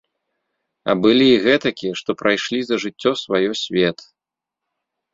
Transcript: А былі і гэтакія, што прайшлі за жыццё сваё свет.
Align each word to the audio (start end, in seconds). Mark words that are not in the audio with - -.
А 0.93 0.95
былі 1.03 1.27
і 1.33 1.41
гэтакія, 1.43 1.93
што 2.01 2.17
прайшлі 2.23 2.59
за 2.71 2.75
жыццё 2.87 3.11
сваё 3.25 3.51
свет. 3.65 3.97